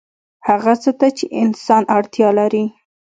هغه 0.47 0.73
څه 0.83 0.91
ته 0.99 1.07
چې 1.17 1.25
انسان 1.43 1.83
اړتیا 1.97 2.29
لري 2.39 2.65